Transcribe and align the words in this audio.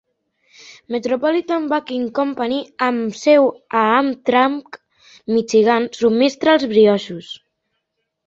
Metropolitan 0.93 1.65
Baking 1.73 2.05
Company 2.19 2.55
amb 2.85 3.19
seu 3.19 3.45
a 3.81 3.83
Hamtramck, 3.91 4.79
Michigan, 5.35 5.85
subministra 5.99 6.57
els 6.59 6.67
brioixos. 6.73 7.29